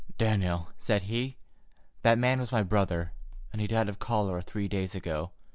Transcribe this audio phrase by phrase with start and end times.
[0.17, 1.37] "Daniel," said he,
[2.01, 3.11] "that man was my brother,
[3.51, 5.29] and he died of cholera three days ago.